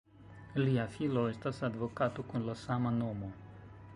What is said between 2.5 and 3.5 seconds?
sama nomo.